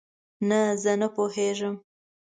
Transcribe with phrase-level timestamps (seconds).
[0.47, 1.75] نه، زه نه پوهیږم